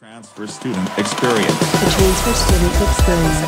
[0.00, 1.58] Transfer student experience.
[1.60, 3.40] The transfer student experience.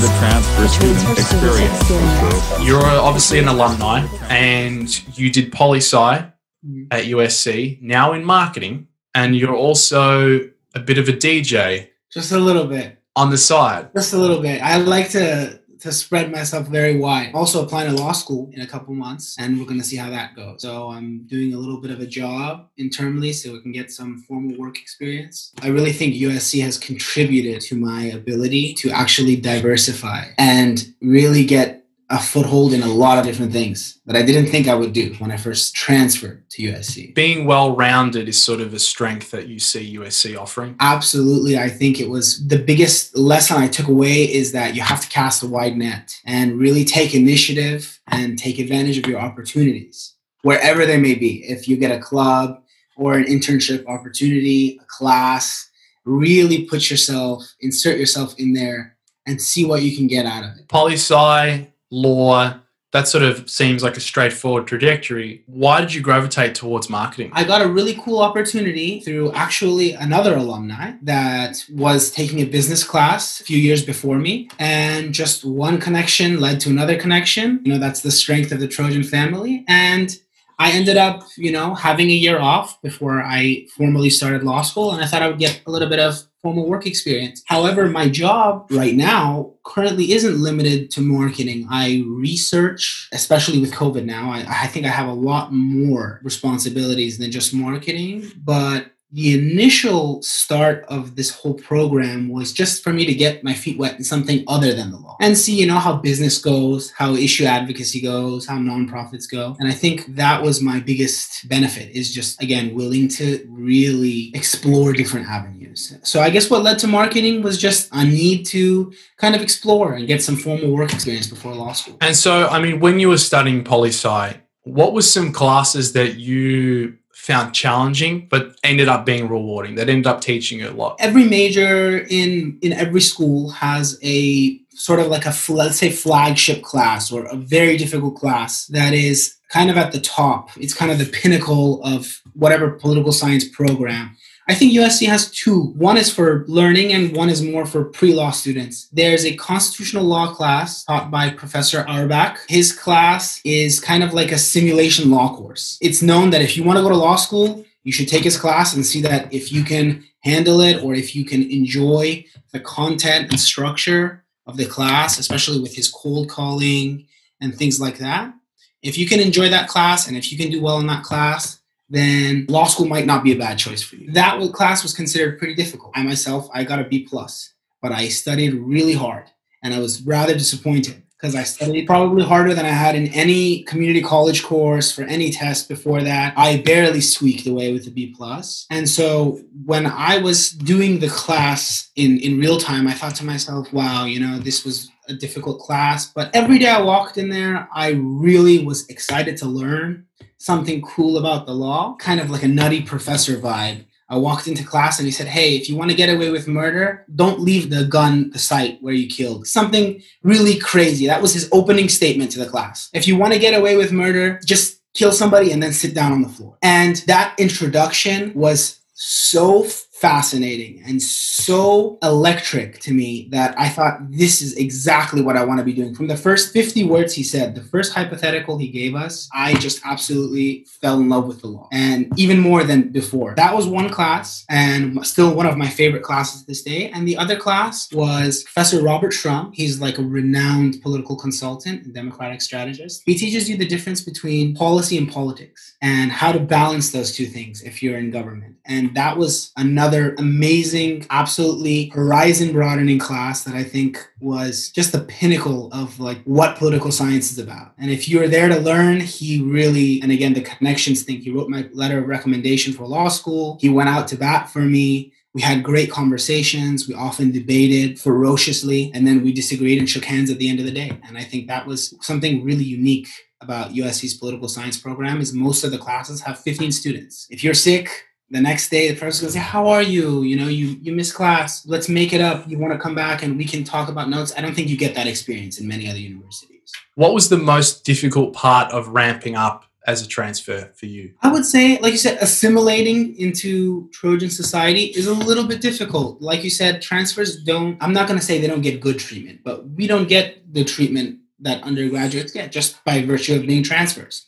[0.00, 1.80] The transfer student experience.
[1.82, 2.66] experience.
[2.66, 6.24] You're obviously an alumni and you did poli sci
[6.66, 6.86] Mhm.
[6.90, 10.40] at USC, now in marketing, and you're also
[10.74, 13.02] a bit of a DJ Just a little bit.
[13.14, 13.88] on the side.
[13.94, 14.62] Just a little bit.
[14.62, 17.32] I like to to spread myself very wide.
[17.34, 20.36] Also applying to law school in a couple months, and we're gonna see how that
[20.36, 20.62] goes.
[20.62, 24.18] So I'm doing a little bit of a job internally so we can get some
[24.28, 25.52] formal work experience.
[25.60, 31.81] I really think USC has contributed to my ability to actually diversify and really get
[32.12, 35.14] a foothold in a lot of different things that I didn't think I would do
[35.18, 37.14] when I first transferred to USC.
[37.14, 40.76] Being well rounded is sort of a strength that you see USC offering.
[40.78, 41.58] Absolutely.
[41.58, 45.08] I think it was the biggest lesson I took away is that you have to
[45.08, 50.84] cast a wide net and really take initiative and take advantage of your opportunities wherever
[50.84, 51.42] they may be.
[51.44, 52.62] If you get a club
[52.94, 55.70] or an internship opportunity, a class,
[56.04, 60.58] really put yourself, insert yourself in there and see what you can get out of
[60.58, 60.68] it.
[60.68, 62.54] Poli sci, law,
[62.92, 65.44] that sort of seems like a straightforward trajectory.
[65.46, 67.30] Why did you gravitate towards marketing?
[67.32, 72.84] I got a really cool opportunity through actually another alumni that was taking a business
[72.84, 74.50] class a few years before me.
[74.58, 77.60] And just one connection led to another connection.
[77.64, 79.64] You know, that's the strength of the Trojan family.
[79.68, 80.14] And
[80.62, 84.92] I ended up, you know, having a year off before I formally started law school.
[84.92, 87.42] And I thought I would get a little bit of formal work experience.
[87.46, 91.66] However, my job right now currently isn't limited to marketing.
[91.68, 94.30] I research, especially with COVID now.
[94.30, 98.30] I, I think I have a lot more responsibilities than just marketing.
[98.36, 103.52] But the initial start of this whole program was just for me to get my
[103.52, 106.90] feet wet in something other than the law and see, you know, how business goes,
[106.92, 109.54] how issue advocacy goes, how nonprofits go.
[109.60, 114.94] And I think that was my biggest benefit is just, again, willing to really explore
[114.94, 115.94] different avenues.
[116.02, 119.92] So I guess what led to marketing was just a need to kind of explore
[119.92, 121.98] and get some formal work experience before law school.
[122.00, 126.16] And so, I mean, when you were studying poli sci, what was some classes that
[126.16, 130.96] you found challenging but ended up being rewarding, that ended up teaching you a lot?
[130.98, 136.62] every major in in every school has a sort of like a let's say flagship
[136.64, 140.90] class or a very difficult class that is kind of at the top it's kind
[140.90, 144.16] of the pinnacle of whatever political science program
[144.48, 145.66] I think USC has two.
[145.76, 148.88] One is for learning and one is more for pre-law students.
[148.92, 152.38] There's a constitutional law class taught by Professor Auerbach.
[152.48, 155.78] His class is kind of like a simulation law course.
[155.80, 158.36] It's known that if you want to go to law school, you should take his
[158.36, 162.60] class and see that if you can handle it or if you can enjoy the
[162.60, 167.06] content and structure of the class, especially with his cold calling
[167.40, 168.34] and things like that.
[168.82, 171.60] If you can enjoy that class and if you can do well in that class,
[171.88, 174.10] then law school might not be a bad choice for you.
[174.12, 175.92] That class was considered pretty difficult.
[175.94, 179.30] I myself, I got a B plus, but I studied really hard
[179.62, 183.62] and I was rather disappointed because I studied probably harder than I had in any
[183.62, 186.34] community college course for any test before that.
[186.36, 188.66] I barely squeaked away with a B plus.
[188.70, 193.24] And so when I was doing the class in, in real time, I thought to
[193.24, 196.10] myself, wow, you know, this was a difficult class.
[196.12, 200.06] But every day I walked in there, I really was excited to learn
[200.38, 203.84] something cool about the law, kind of like a nutty professor vibe.
[204.12, 206.46] I walked into class and he said, Hey, if you want to get away with
[206.46, 209.46] murder, don't leave the gun the site where you killed.
[209.46, 211.06] Something really crazy.
[211.06, 212.90] That was his opening statement to the class.
[212.92, 216.12] If you want to get away with murder, just kill somebody and then sit down
[216.12, 216.58] on the floor.
[216.62, 219.62] And that introduction was so
[220.02, 225.58] fascinating and so electric to me that I thought this is exactly what I want
[225.58, 225.94] to be doing.
[225.94, 229.80] From the first 50 words he said, the first hypothetical he gave us, I just
[229.84, 231.68] absolutely fell in love with the law.
[231.70, 233.34] And even more than before.
[233.36, 236.90] That was one class and still one of my favorite classes to this day.
[236.90, 239.54] And the other class was Professor Robert Shrum.
[239.54, 243.04] He's like a renowned political consultant and democratic strategist.
[243.06, 247.26] He teaches you the difference between policy and politics and how to balance those two
[247.26, 248.56] things if you're in government.
[248.64, 255.00] And that was another amazing, absolutely horizon broadening class that I think was just the
[255.00, 257.72] pinnacle of like what political science is about.
[257.78, 261.48] And if you're there to learn, he really, and again, the connections thing, he wrote
[261.48, 263.58] my letter of recommendation for law school.
[263.60, 265.12] He went out to bat for me.
[265.34, 266.86] We had great conversations.
[266.86, 270.66] We often debated ferociously, and then we disagreed and shook hands at the end of
[270.66, 270.98] the day.
[271.08, 273.08] And I think that was something really unique
[273.40, 277.26] about USC's political science program is most of the classes have 15 students.
[277.30, 277.88] If you're sick,
[278.32, 280.22] the next day the gonna say, How are you?
[280.22, 281.66] You know, you you missed class.
[281.66, 282.48] Let's make it up.
[282.48, 284.32] You want to come back and we can talk about notes.
[284.36, 286.72] I don't think you get that experience in many other universities.
[286.94, 291.12] What was the most difficult part of ramping up as a transfer for you?
[291.20, 296.22] I would say, like you said, assimilating into Trojan society is a little bit difficult.
[296.22, 299.40] Like you said, transfers don't, I'm not going to say they don't get good treatment,
[299.44, 304.24] but we don't get the treatment that undergraduates get just by virtue of being transfers.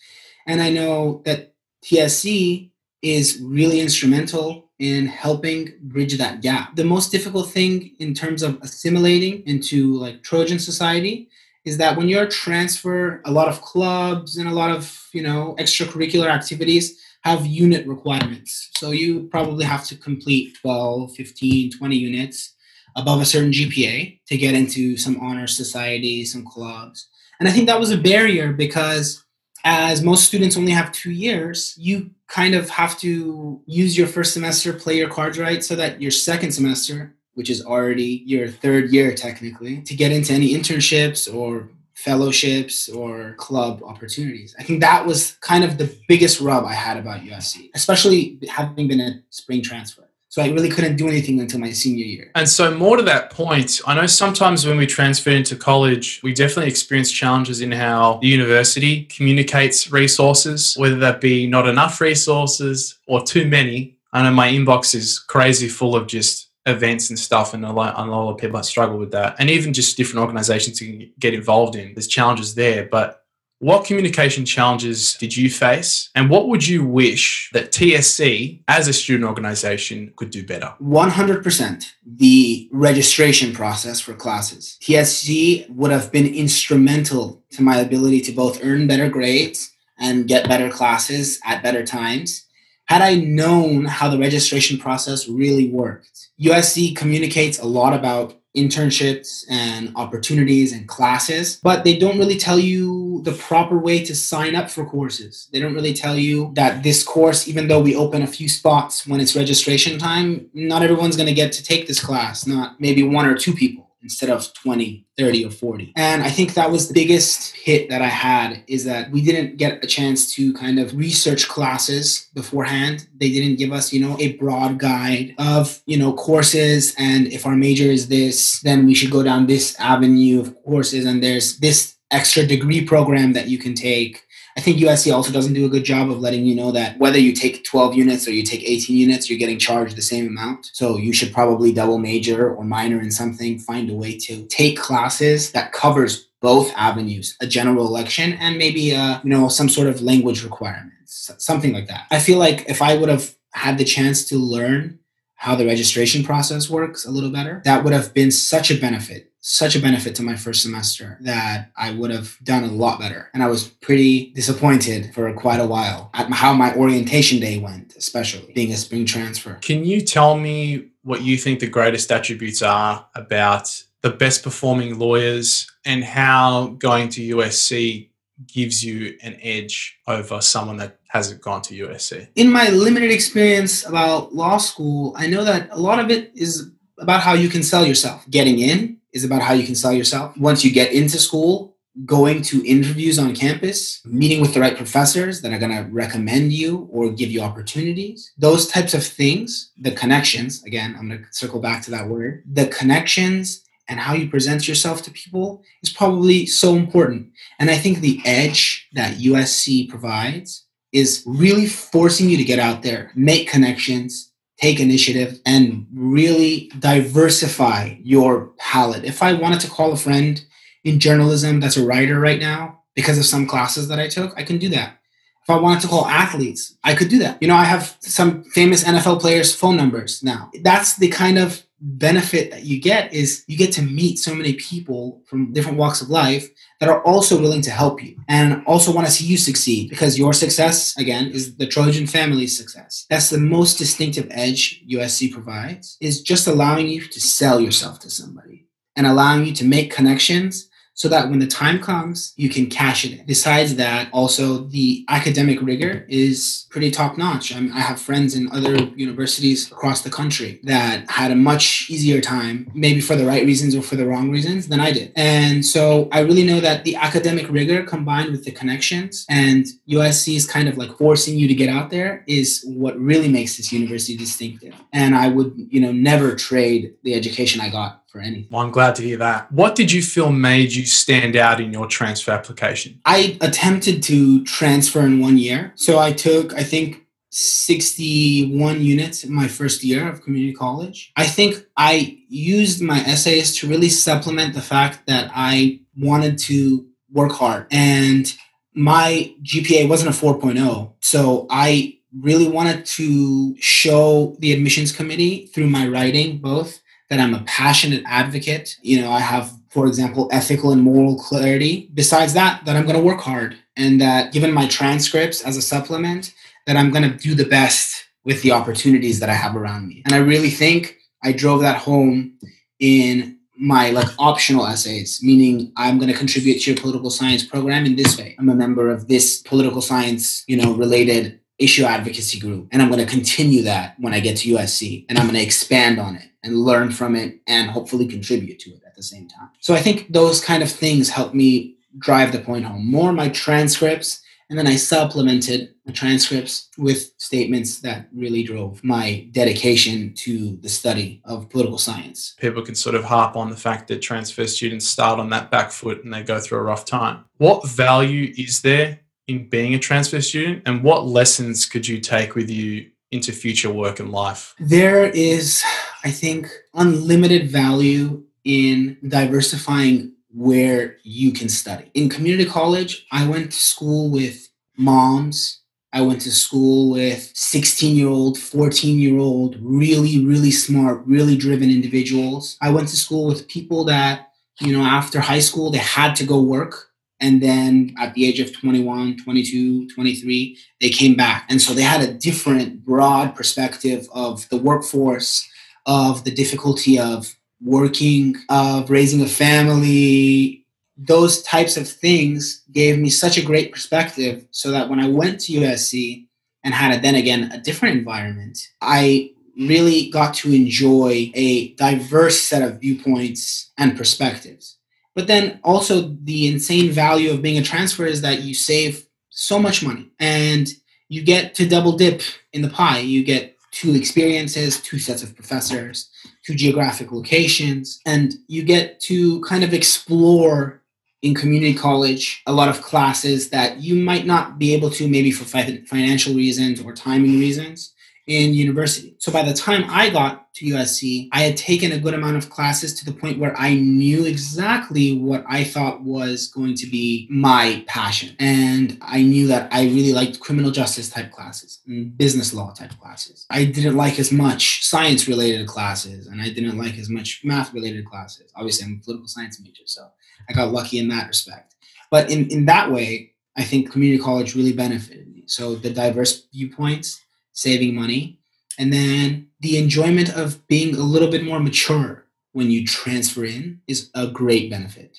[0.46, 1.54] And I know that
[1.84, 2.70] TSC
[3.04, 6.74] is really instrumental in helping bridge that gap.
[6.74, 11.28] The most difficult thing in terms of assimilating into like Trojan society
[11.64, 15.54] is that when you're transfer, a lot of clubs and a lot of, you know,
[15.58, 18.70] extracurricular activities have unit requirements.
[18.76, 22.54] So you probably have to complete 12, 15, 20 units
[22.96, 27.08] above a certain GPA to get into some honor society, some clubs.
[27.40, 29.23] And I think that was a barrier because
[29.64, 34.34] as most students only have two years, you kind of have to use your first
[34.34, 38.92] semester, play your cards right, so that your second semester, which is already your third
[38.92, 44.54] year technically, to get into any internships or fellowships or club opportunities.
[44.58, 48.88] I think that was kind of the biggest rub I had about USC, especially having
[48.88, 50.08] been a spring transfer.
[50.34, 52.32] So I really couldn't do anything until my senior year.
[52.34, 56.34] And so, more to that point, I know sometimes when we transfer into college, we
[56.34, 62.98] definitely experience challenges in how the university communicates resources, whether that be not enough resources
[63.06, 63.96] or too many.
[64.12, 67.94] I know my inbox is crazy full of just events and stuff, and a lot,
[67.96, 69.36] a lot of people struggle with that.
[69.38, 72.88] And even just different organizations to get involved in, there's challenges there.
[72.90, 73.23] But
[73.58, 76.10] what communication challenges did you face?
[76.14, 80.74] And what would you wish that TSC as a student organization could do better?
[80.82, 84.76] 100% the registration process for classes.
[84.82, 90.48] TSC would have been instrumental to my ability to both earn better grades and get
[90.48, 92.46] better classes at better times.
[92.86, 99.44] Had I known how the registration process really worked, USC communicates a lot about internships
[99.50, 104.54] and opportunities and classes, but they don't really tell you the proper way to sign
[104.54, 105.48] up for courses.
[105.52, 109.06] They don't really tell you that this course, even though we open a few spots
[109.06, 113.02] when it's registration time, not everyone's going to get to take this class, not maybe
[113.02, 115.92] one or two people instead of 20, 30, or 40.
[115.96, 119.56] And I think that was the biggest hit that I had is that we didn't
[119.56, 123.08] get a chance to kind of research classes beforehand.
[123.18, 126.94] They didn't give us, you know, a broad guide of, you know, courses.
[126.98, 131.06] And if our major is this, then we should go down this avenue of courses.
[131.06, 134.23] And there's this extra degree program that you can take
[134.56, 137.18] I think USC also doesn't do a good job of letting you know that whether
[137.18, 140.70] you take 12 units or you take 18 units, you're getting charged the same amount.
[140.72, 144.78] So you should probably double major or minor in something, find a way to take
[144.78, 149.68] classes that covers both avenues, a general election and maybe a, uh, you know some
[149.68, 152.06] sort of language requirements, something like that.
[152.10, 154.98] I feel like if I would have had the chance to learn
[155.44, 159.30] how the registration process works a little better, that would have been such a benefit
[159.46, 163.28] such a benefit to my first semester that I would have done a lot better.
[163.34, 167.94] And I was pretty disappointed for quite a while at how my orientation day went,
[167.94, 169.58] especially being a spring transfer.
[169.60, 174.98] Can you tell me what you think the greatest attributes are about the best performing
[174.98, 178.08] lawyers and how going to USC
[178.46, 182.28] gives you an edge over someone that hasn't gone to USC?
[182.36, 186.70] In my limited experience about law school, I know that a lot of it is
[186.98, 188.28] about how you can sell yourself.
[188.30, 190.36] Getting in is about how you can sell yourself.
[190.36, 195.42] Once you get into school, going to interviews on campus, meeting with the right professors
[195.42, 198.32] that are going to recommend you or give you opportunities.
[198.36, 202.42] Those types of things, the connections, again, I'm going to circle back to that word,
[202.50, 207.30] the connections and how you present yourself to people is probably so important.
[207.58, 212.82] And I think the edge that USC provides is really forcing you to get out
[212.82, 219.04] there, make connections, take initiative and really diversify your palette.
[219.04, 220.42] If I wanted to call a friend
[220.84, 224.44] in journalism that's a writer right now because of some classes that I took, I
[224.44, 224.98] can do that.
[225.42, 227.42] If I wanted to call athletes, I could do that.
[227.42, 230.50] You know, I have some famous NFL players' phone numbers now.
[230.62, 234.54] That's the kind of benefit that you get is you get to meet so many
[234.54, 236.48] people from different walks of life
[236.80, 240.18] that are also willing to help you and also want to see you succeed because
[240.18, 243.06] your success again is the trojan family's success.
[243.10, 248.10] That's the most distinctive edge usc provides is just allowing you to sell yourself to
[248.10, 248.66] somebody
[248.96, 253.04] and allowing you to make connections so that when the time comes, you can cash
[253.04, 253.26] it.
[253.26, 257.54] Besides that, also the academic rigor is pretty top notch.
[257.54, 262.20] I, I have friends in other universities across the country that had a much easier
[262.20, 265.12] time, maybe for the right reasons or for the wrong reasons, than I did.
[265.16, 270.36] And so I really know that the academic rigor combined with the connections and USC
[270.36, 273.72] is kind of like forcing you to get out there is what really makes this
[273.72, 274.74] university distinctive.
[274.92, 278.46] and I would, you know, never trade the education I got for anything.
[278.48, 279.50] Well, I'm glad to hear that.
[279.50, 283.00] What did you feel made you stand out in your transfer application?
[283.04, 285.72] I attempted to transfer in one year.
[285.74, 291.10] So I took, I think, 61 units in my first year of community college.
[291.16, 296.86] I think I used my essays to really supplement the fact that I wanted to
[297.12, 297.66] work hard.
[297.72, 298.32] And
[298.74, 300.92] my GPA wasn't a 4.0.
[301.00, 306.80] So I really wanted to show the admissions committee through my writing both
[307.10, 308.76] that I'm a passionate advocate.
[308.82, 311.90] You know, I have, for example, ethical and moral clarity.
[311.94, 315.62] Besides that, that I'm going to work hard and that given my transcripts as a
[315.62, 316.32] supplement,
[316.66, 320.02] that I'm going to do the best with the opportunities that I have around me.
[320.04, 322.38] And I really think I drove that home
[322.80, 327.86] in my like optional essays, meaning I'm going to contribute to your political science program
[327.86, 328.34] in this way.
[328.38, 332.68] I'm a member of this political science, you know, related issue advocacy group.
[332.72, 335.42] And I'm going to continue that when I get to USC and I'm going to
[335.42, 339.28] expand on it and learn from it and hopefully contribute to it at the same
[339.28, 339.50] time.
[339.60, 342.90] So I think those kind of things help me drive the point home.
[342.90, 344.20] More my transcripts
[344.50, 350.68] and then I supplemented the transcripts with statements that really drove my dedication to the
[350.68, 352.34] study of political science.
[352.38, 355.70] People can sort of harp on the fact that transfer students start on that back
[355.70, 357.24] foot and they go through a rough time.
[357.38, 362.34] What value is there in being a transfer student and what lessons could you take
[362.34, 364.54] with you into future work and life?
[364.58, 365.62] There is,
[366.04, 371.90] I think, unlimited value in diversifying where you can study.
[371.94, 375.60] In community college, I went to school with moms.
[375.92, 381.36] I went to school with 16 year old, 14 year old, really, really smart, really
[381.36, 382.58] driven individuals.
[382.60, 386.24] I went to school with people that, you know, after high school, they had to
[386.24, 386.90] go work.
[387.20, 391.46] And then at the age of 21, 22, 23, they came back.
[391.48, 395.48] And so they had a different, broad perspective of the workforce,
[395.86, 400.64] of the difficulty of working, of raising a family,
[400.96, 405.40] those types of things gave me such a great perspective so that when I went
[405.40, 406.26] to USC
[406.62, 412.40] and had a, then again a different environment, I really got to enjoy a diverse
[412.40, 414.78] set of viewpoints and perspectives.
[415.14, 419.58] But then also the insane value of being a transfer is that you save so
[419.58, 420.68] much money and
[421.08, 422.98] you get to double dip in the pie.
[422.98, 426.08] You get two experiences, two sets of professors,
[426.44, 430.82] two geographic locations, and you get to kind of explore
[431.22, 435.30] in community college a lot of classes that you might not be able to maybe
[435.30, 437.94] for financial reasons or timing reasons
[438.26, 439.14] in university.
[439.18, 442.48] So by the time I got to USC, I had taken a good amount of
[442.48, 447.26] classes to the point where I knew exactly what I thought was going to be
[447.30, 448.34] my passion.
[448.38, 452.92] And I knew that I really liked criminal justice type classes and business law type
[452.98, 453.46] classes.
[453.50, 457.74] I didn't like as much science related classes and I didn't like as much math
[457.74, 458.50] related classes.
[458.56, 460.06] Obviously, I'm a political science major, so
[460.48, 461.74] I got lucky in that respect.
[462.10, 465.44] But in, in that way, I think community college really benefited me.
[465.46, 467.23] So the diverse viewpoints
[467.54, 468.38] saving money,
[468.78, 473.80] and then the enjoyment of being a little bit more mature when you transfer in
[473.88, 475.18] is a great benefit.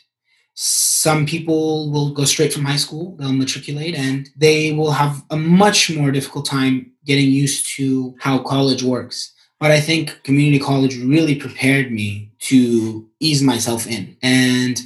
[0.53, 5.35] Some people will go straight from high school, they'll matriculate, and they will have a
[5.35, 9.33] much more difficult time getting used to how college works.
[9.59, 14.15] But I think community college really prepared me to ease myself in.
[14.21, 14.79] And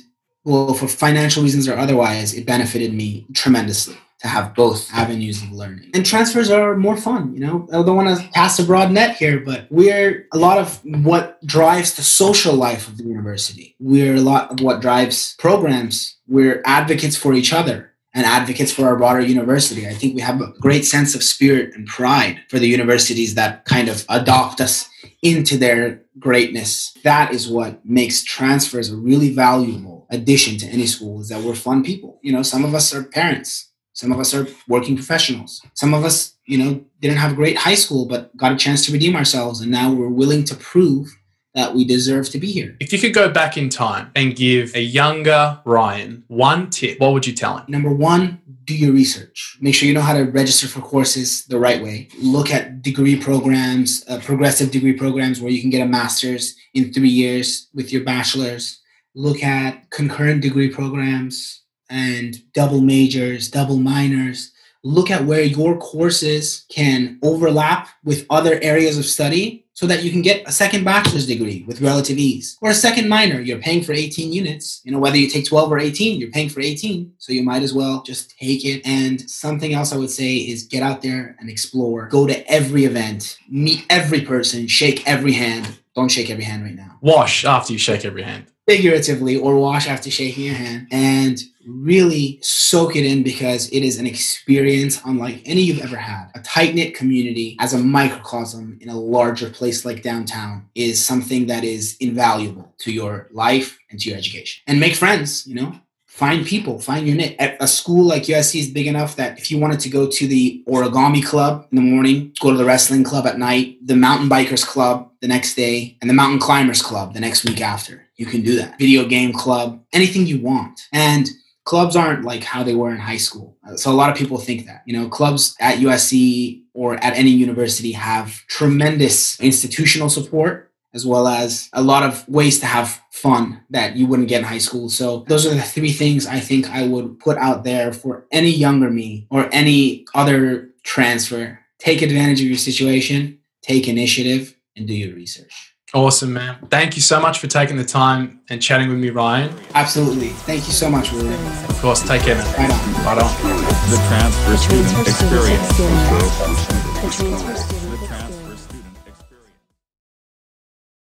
[0.43, 5.51] well, for financial reasons or otherwise, it benefited me tremendously to have both avenues of
[5.51, 5.91] learning.
[5.93, 7.67] And transfers are more fun, you know.
[7.69, 11.43] I don't want to cast a broad net here, but we're a lot of what
[11.45, 13.75] drives the social life of the university.
[13.79, 16.17] We're a lot of what drives programs.
[16.27, 19.87] We're advocates for each other and advocates for our broader university.
[19.87, 23.65] I think we have a great sense of spirit and pride for the universities that
[23.65, 24.89] kind of adopt us
[25.21, 26.93] into their greatness.
[27.03, 31.55] That is what makes transfers a really valuable addition to any school is that we're
[31.55, 32.19] fun people.
[32.21, 33.68] You know, some of us are parents
[33.99, 35.61] some of us are working professionals.
[35.73, 38.85] Some of us, you know, didn't have a great high school, but got a chance
[38.85, 39.59] to redeem ourselves.
[39.59, 41.13] And now we're willing to prove
[41.53, 42.77] that we deserve to be here.
[42.79, 47.11] If you could go back in time and give a younger Ryan one tip, what
[47.11, 47.65] would you tell him?
[47.67, 49.57] Number one, do your research.
[49.59, 52.07] Make sure you know how to register for courses the right way.
[52.21, 56.93] Look at degree programs, uh, progressive degree programs where you can get a master's in
[56.93, 58.79] three years with your bachelor's.
[59.13, 64.51] Look at concurrent degree programs and double majors, double minors,
[64.83, 70.11] look at where your courses can overlap with other areas of study so that you
[70.11, 72.57] can get a second bachelor's degree with relative ease.
[72.61, 74.81] Or a second minor you're paying for 18 units.
[74.83, 77.63] You know whether you take 12 or 18 you're paying for 18 so you might
[77.63, 78.85] as well just take it.
[78.85, 82.07] And something else i would say is get out there and explore.
[82.07, 85.79] Go to every event meet every person shake every hand.
[85.95, 86.97] Don't shake every hand right now.
[87.01, 88.47] Wash after you shake every hand.
[88.69, 93.97] Figuratively or wash after shaking your hand and really soak it in because it is
[93.97, 96.29] an experience unlike any you've ever had.
[96.35, 101.47] A tight knit community as a microcosm in a larger place like downtown is something
[101.47, 104.61] that is invaluable to your life and to your education.
[104.67, 105.73] And make friends, you know?
[106.19, 107.37] Find people, find your knit.
[107.39, 110.27] At a school like USC is big enough that if you wanted to go to
[110.27, 114.27] the origami club in the morning, go to the wrestling club at night, the mountain
[114.27, 118.25] bikers club the next day, and the mountain climbers club the next week after, you
[118.25, 118.77] can do that.
[118.77, 120.89] Video game club, anything you want.
[120.91, 121.29] And
[121.63, 123.55] clubs aren't like how they were in high school.
[123.77, 127.29] So a lot of people think that, you know, clubs at USC or at any
[127.29, 133.61] university have tremendous institutional support as well as a lot of ways to have fun
[133.69, 134.89] that you wouldn't get in high school.
[134.89, 138.49] So those are the three things I think I would put out there for any
[138.49, 141.59] younger me or any other transfer.
[141.77, 145.53] Take advantage of your situation, take initiative and do your research.
[145.93, 146.57] Awesome, man.
[146.69, 149.51] Thank you so much for taking the time and chatting with me, Ryan.
[149.73, 150.29] Absolutely.
[150.29, 151.33] Thank you so much, William.
[151.67, 152.45] Of course, take care, man.
[152.45, 153.05] Right on.
[153.05, 153.89] Right on.
[153.89, 155.69] The transfer student Transfer student experience.
[155.69, 156.37] experience.
[156.37, 157.78] The transfer student